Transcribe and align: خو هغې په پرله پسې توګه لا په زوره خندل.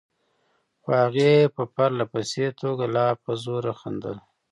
خو 0.81 0.89
هغې 1.03 1.33
په 1.55 1.63
پرله 1.73 2.05
پسې 2.13 2.45
توګه 2.61 2.85
لا 2.95 3.07
په 3.23 3.31
زوره 3.43 3.73
خندل. 3.79 4.17